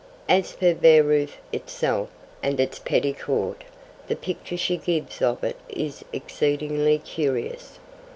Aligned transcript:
As 0.27 0.53
for 0.53 0.73
Baireuth 0.73 1.37
itself, 1.53 2.09
and 2.41 2.59
its 2.59 2.79
petty 2.79 3.13
Court, 3.13 3.63
the 4.07 4.15
picture 4.15 4.57
she 4.57 4.75
gives 4.77 5.21
of 5.21 5.43
it 5.43 5.57
is 5.69 6.03
exceedingly 6.11 6.97
curious. 6.97 7.77